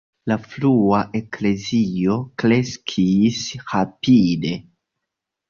[0.29, 2.15] La frua Eklezio
[2.45, 3.43] kreskis
[3.75, 4.57] rapide.